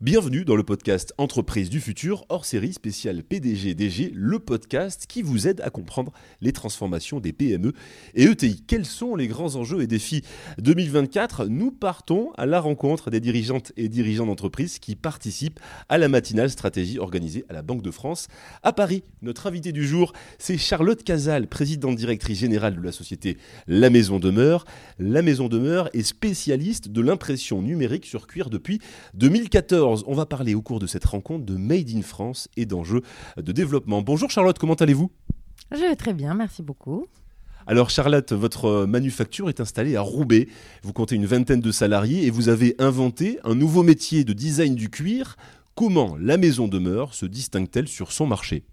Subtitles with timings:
[0.00, 5.48] Bienvenue dans le podcast Entreprise du futur, hors série spéciale PDG-DG, le podcast qui vous
[5.48, 7.72] aide à comprendre les transformations des PME
[8.14, 8.62] et ETI.
[8.64, 10.22] Quels sont les grands enjeux et défis
[10.58, 15.58] 2024 Nous partons à la rencontre des dirigeantes et dirigeants d'entreprise qui participent
[15.88, 18.28] à la matinale stratégie organisée à la Banque de France
[18.62, 19.02] à Paris.
[19.22, 23.36] Notre invité du jour, c'est Charlotte Casal, présidente directrice générale de la société
[23.66, 24.64] La Maison Demeure.
[25.00, 28.78] La Maison Demeure est spécialiste de l'impression numérique sur cuir depuis
[29.14, 33.02] 2014 on va parler au cours de cette rencontre de Made in France et d'enjeux
[33.36, 34.02] de développement.
[34.02, 35.10] Bonjour Charlotte, comment allez-vous?
[35.72, 37.06] Je vais très bien, merci beaucoup.
[37.66, 40.48] Alors Charlotte, votre manufacture est installée à Roubaix.
[40.82, 44.74] Vous comptez une vingtaine de salariés et vous avez inventé un nouveau métier de design
[44.74, 45.36] du cuir.
[45.74, 48.64] Comment la maison demeure se distingue-t-elle sur son marché?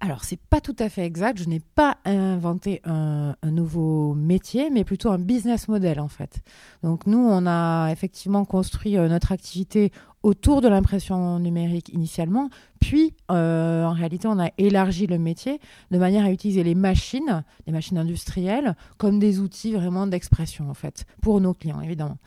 [0.00, 1.38] Alors, c'est pas tout à fait exact.
[1.42, 6.40] Je n'ai pas inventé un, nouveau métier, mais plutôt un business model, en fait.
[6.84, 9.90] Donc, nous, on a effectivement construit euh, notre activité
[10.22, 15.60] autour de l'impression numérique initialement, puis euh, en réalité on a élargi le métier
[15.92, 20.74] de manière à utiliser les machines, les machines industrielles, comme des outils vraiment d'expression en
[20.74, 22.18] fait, pour nos clients évidemment.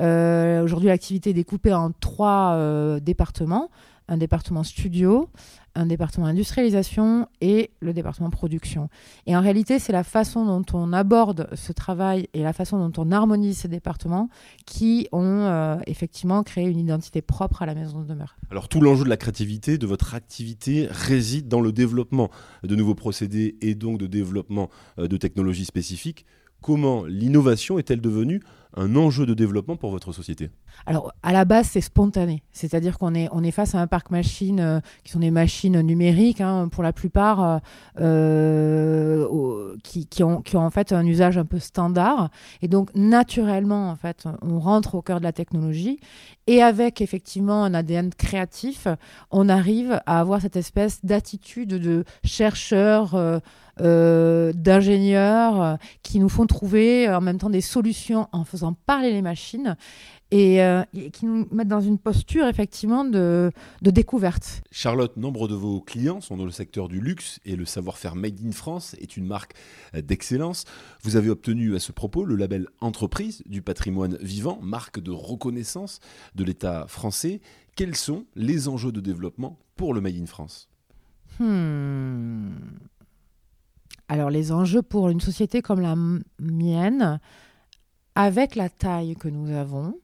[0.00, 2.56] Euh, aujourd'hui l'activité est découpée en trois
[3.00, 3.68] départements
[4.10, 5.30] un département studio,
[5.76, 8.88] un département industrialisation et le département production.
[9.26, 13.02] Et en réalité, c'est la façon dont on aborde ce travail et la façon dont
[13.02, 14.28] on harmonise ces départements
[14.66, 18.36] qui ont euh, effectivement créé une identité propre à la maison de demeure.
[18.50, 22.30] Alors tout l'enjeu de la créativité, de votre activité, réside dans le développement
[22.64, 26.26] de nouveaux procédés et donc de développement euh, de technologies spécifiques.
[26.60, 28.42] Comment l'innovation est-elle devenue
[28.76, 30.50] un enjeu de développement pour votre société
[30.86, 32.42] Alors, à la base, c'est spontané.
[32.52, 35.80] C'est-à-dire qu'on est, on est face à un parc machine euh, qui sont des machines
[35.80, 37.58] numériques, hein, pour la plupart, euh,
[38.00, 42.30] euh, qui, qui, ont, qui ont en fait un usage un peu standard.
[42.62, 45.98] Et donc, naturellement, en fait, on rentre au cœur de la technologie.
[46.46, 48.86] Et avec effectivement un ADN créatif,
[49.30, 53.40] on arrive à avoir cette espèce d'attitude de chercheur.
[53.78, 59.76] D'ingénieurs qui nous font trouver en même temps des solutions en faisant parler les machines
[60.30, 60.60] et,
[61.12, 63.50] qui nous mettent dans une posture effectivement de,
[63.82, 64.62] de, découverte.
[64.70, 68.40] Charlotte, nombre de vos clients sont dans le secteur du luxe et le savoir-faire Made
[68.44, 69.54] in France est une marque
[69.92, 70.64] d'excellence.
[71.02, 76.00] Vous avez obtenu à ce propos le label Entreprise du patrimoine vivant, marque de reconnaissance
[76.34, 77.40] de l'État français.
[77.76, 80.68] Quels sont les enjeux de développement pour le Made in France?
[81.38, 82.50] Hmm.
[84.08, 85.94] Alors les enjeux pour une société comme la
[86.40, 87.20] mienne,
[88.20, 89.94] avec la taille que nous avons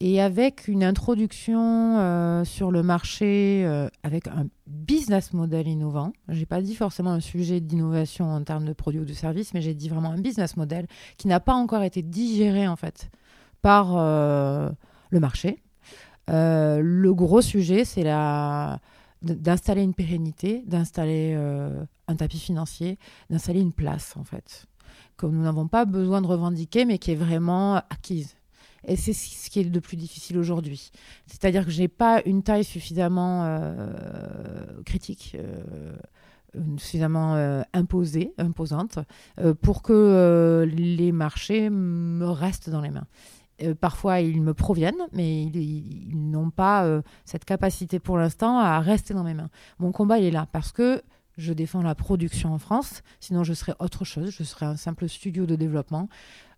[0.00, 6.38] et avec une introduction euh, sur le marché euh, avec un business model innovant, je
[6.38, 9.60] n'ai pas dit forcément un sujet d'innovation en termes de produits ou de services, mais
[9.60, 10.86] j'ai dit vraiment un business model
[11.18, 13.10] qui n'a pas encore été digéré en fait
[13.60, 14.70] par euh,
[15.10, 15.62] le marché.
[16.28, 18.80] le gros sujet, c'est la
[19.20, 21.34] d'installer une pérennité, d'installer
[22.08, 22.98] un tapis financier,
[23.30, 24.66] d'installer une place en fait,
[25.16, 28.36] que nous n'avons pas besoin de revendiquer, mais qui est vraiment acquise.
[28.86, 30.90] Et c'est ce qui est le plus difficile aujourd'hui.
[31.26, 35.36] C'est-à-dire que je n'ai pas une taille suffisamment euh, critique.
[35.38, 35.96] Euh,
[36.78, 37.34] suffisamment
[37.72, 39.00] imposée, imposante,
[39.60, 43.08] pour que les marchés me restent dans les mains.
[43.62, 48.80] Euh, parfois, ils me proviennent, mais ils, n'ont pas euh, cette capacité pour l'instant à
[48.80, 49.50] rester dans mes mains.
[49.78, 51.02] Mon combat, il est là parce que
[51.36, 53.02] je défends la production en France.
[53.20, 54.30] Sinon, je serais autre chose.
[54.30, 56.08] Je serais un simple studio de développement.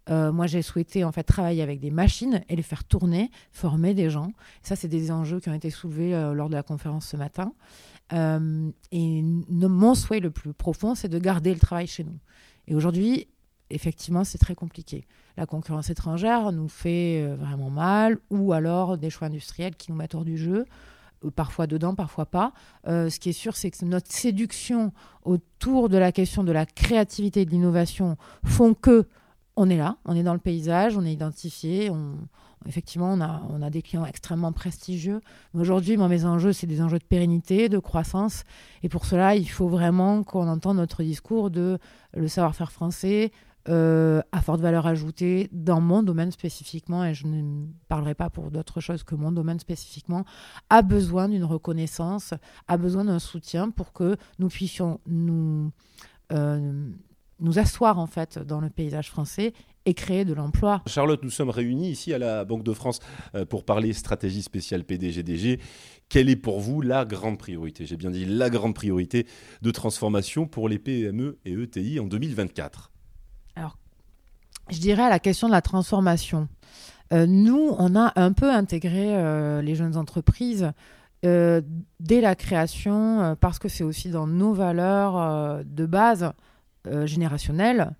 [0.08, 3.94] Euh, moi, j'ai souhaité en fait travailler avec des machines et les faire tourner, former
[3.94, 4.32] des gens.
[4.62, 7.52] Ça, c'est des enjeux qui ont été soulevés lors de la conférence ce matin.
[8.12, 12.18] et mon souhait le plus profond, c'est de garder le travail chez nous.
[12.68, 13.28] Et aujourd'hui,
[13.70, 15.06] effectivement, c'est très compliqué.
[15.36, 19.98] La concurrence étrangère nous fait euh, vraiment mal, ou alors des choix industriels qui nous
[19.98, 20.64] mettent hors du jeu, euh,
[21.34, 22.52] parfois dedans, parfois pas.
[22.86, 24.92] Euh, ce qui est sûr, c'est que notre séduction
[25.24, 29.06] autour de la question de la créativité et de l'innovation font que
[29.56, 31.90] on est là, on est dans le paysage, on est identifié,
[32.66, 35.20] effectivement, on a, des clients extrêmement prestigieux.
[35.54, 38.44] Mais aujourd'hui, mes enjeux, c'est des enjeux de pérennité, de croissance.
[38.82, 41.78] Et pour cela, il faut vraiment qu'on entende notre discours de
[42.14, 43.32] le savoir-faire français,
[43.68, 48.50] euh, à forte valeur ajoutée dans mon domaine spécifiquement, et je ne parlerai pas pour
[48.50, 50.24] d'autres choses que mon domaine spécifiquement,
[50.70, 52.34] a besoin d'une reconnaissance,
[52.68, 55.72] a besoin d'un soutien pour que nous puissions nous,
[56.32, 56.90] euh,
[57.40, 59.52] nous asseoir en fait dans le paysage français
[59.84, 60.82] et créer de l'emploi.
[60.86, 63.00] Charlotte, nous sommes réunis ici à la Banque de France
[63.34, 65.60] euh, pour parler stratégie spéciale PDGDG.
[66.08, 67.84] Quelle est pour vous la grande priorité?
[67.84, 69.26] J'ai bien dit la grande priorité
[69.62, 72.95] de transformation pour les PME et ETI en 2024 alors,
[74.70, 76.48] je dirais à la question de la transformation.
[77.12, 80.72] nous, on a un peu intégré les jeunes entreprises
[81.22, 86.32] dès la création, parce que c'est aussi dans nos valeurs de base
[87.04, 87.92] générationnelles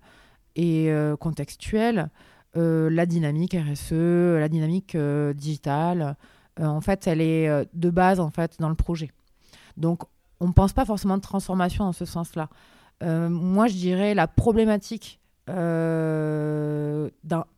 [0.55, 2.09] et contextuelles,
[2.55, 3.91] la dynamique RSE,
[4.39, 4.97] la dynamique
[5.35, 6.15] digitale.
[6.59, 9.11] en fait, elle est de base en fait dans le projet.
[9.77, 10.03] Donc,
[10.39, 12.49] on ne pense pas forcément de transformation en ce sens-là.
[13.03, 15.19] Euh, moi, je dirais la problématique.
[15.49, 17.09] Euh,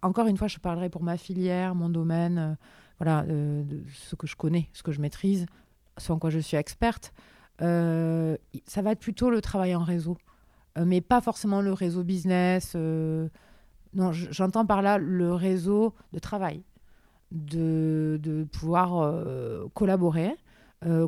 [0.01, 2.53] encore une fois, je parlerai pour ma filière, mon domaine, euh,
[2.99, 3.25] voilà,
[3.93, 5.45] ce que je connais, ce que je maîtrise,
[5.97, 7.13] ce en quoi je suis experte.
[7.59, 10.17] ça va être plutôt le travail en réseau,
[10.77, 12.75] mais pas forcément le réseau business.
[12.75, 16.61] non, j'entends par là le réseau de travail,
[17.31, 19.13] de, de pouvoir
[19.73, 20.35] collaborer,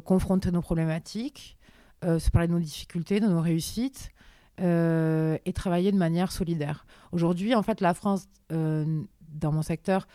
[0.06, 1.58] confronter nos problématiques,
[2.04, 4.14] se parler de nos difficultés, de nos réussites,
[4.62, 6.86] euh, et travailler de manière solidaire.
[7.12, 9.02] Aujourd'hui, en fait, la France, euh,
[9.34, 10.08] dans mon secteur,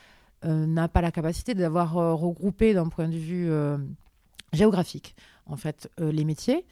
[0.45, 3.51] euh, n'a pas la capacité d'avoir regroupé d'un point de vue
[4.53, 5.17] géographique,
[5.47, 6.65] en fait, les métiers.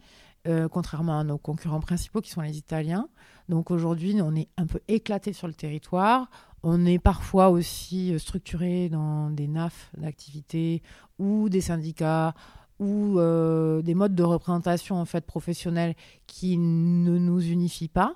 [0.71, 3.09] contrairement à nos concurrents principaux qui sont les Italiens.
[3.49, 6.31] Donc aujourd'hui, on est un peu éclaté sur le territoire.
[6.62, 10.82] On est parfois aussi structuré dans des NAF d'activité
[11.19, 12.35] ou des syndicats
[12.81, 15.94] ou euh, des modes de représentation en fait professionnels
[16.26, 18.15] qui ne nous unifient pas.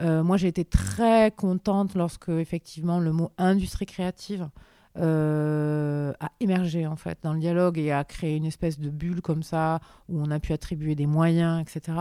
[0.00, 4.48] Euh, moi, j'ai été très contente lorsque effectivement le mot industrie créative
[4.96, 9.20] euh, a émergé en fait dans le dialogue et a créé une espèce de bulle
[9.20, 11.98] comme ça où on a pu attribuer des moyens, etc.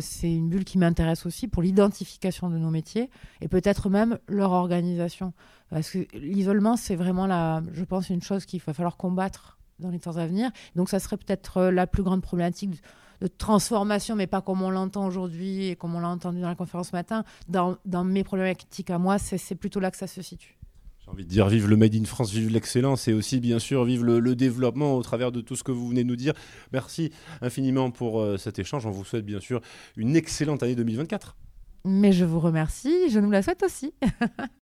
[0.00, 3.08] c'est une bulle qui m'intéresse aussi pour l'identification de nos métiers
[3.40, 5.32] et peut-être même leur organisation.
[5.70, 9.90] Parce que l'isolement, c'est vraiment la, je pense, une chose qu'il va falloir combattre dans
[9.90, 10.50] les temps à venir.
[10.76, 12.82] Donc ça serait peut-être euh, la plus grande problématique
[13.20, 16.56] de transformation, mais pas comme on l'entend aujourd'hui et comme on l'a entendu dans la
[16.56, 17.24] conférence ce matin.
[17.48, 20.58] Dans, dans mes problématiques à moi, c'est plutôt là que ça se situe.
[21.04, 23.84] J'ai envie de dire vive le Made in France, vive l'excellence et aussi bien sûr
[23.84, 26.32] vive le, développement au travers de tout ce que vous venez de nous dire.
[26.72, 27.10] Merci
[27.40, 28.86] infiniment pour euh, cet échange.
[28.86, 29.60] On vous souhaite bien sûr
[29.96, 31.36] une excellente année 2024.
[31.84, 33.92] Mais je vous remercie, je nous la souhaite aussi.